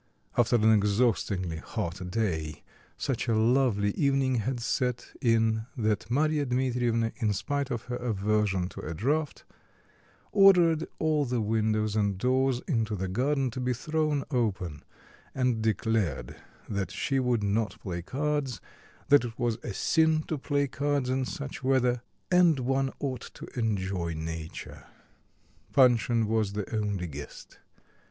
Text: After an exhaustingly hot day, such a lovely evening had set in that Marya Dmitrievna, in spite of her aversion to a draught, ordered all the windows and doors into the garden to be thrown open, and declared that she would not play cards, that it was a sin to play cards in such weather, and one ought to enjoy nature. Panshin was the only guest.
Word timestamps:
After 0.35 0.55
an 0.55 0.71
exhaustingly 0.71 1.57
hot 1.57 2.09
day, 2.09 2.63
such 2.97 3.27
a 3.27 3.35
lovely 3.35 3.91
evening 3.91 4.37
had 4.37 4.59
set 4.59 5.13
in 5.21 5.67
that 5.77 6.09
Marya 6.09 6.47
Dmitrievna, 6.47 7.11
in 7.17 7.33
spite 7.33 7.69
of 7.69 7.83
her 7.83 7.97
aversion 7.97 8.67
to 8.69 8.81
a 8.81 8.95
draught, 8.95 9.43
ordered 10.31 10.87
all 10.97 11.25
the 11.25 11.39
windows 11.39 11.95
and 11.95 12.17
doors 12.17 12.61
into 12.67 12.95
the 12.95 13.07
garden 13.07 13.51
to 13.51 13.59
be 13.59 13.73
thrown 13.75 14.23
open, 14.31 14.81
and 15.35 15.61
declared 15.61 16.35
that 16.67 16.89
she 16.89 17.19
would 17.19 17.43
not 17.43 17.79
play 17.79 18.01
cards, 18.01 18.59
that 19.09 19.23
it 19.23 19.37
was 19.37 19.59
a 19.61 19.71
sin 19.71 20.23
to 20.23 20.39
play 20.39 20.65
cards 20.67 21.11
in 21.11 21.25
such 21.25 21.63
weather, 21.63 22.01
and 22.31 22.57
one 22.59 22.91
ought 22.99 23.29
to 23.35 23.45
enjoy 23.55 24.15
nature. 24.15 24.83
Panshin 25.73 26.25
was 26.25 26.53
the 26.53 26.75
only 26.75 27.05
guest. 27.05 27.59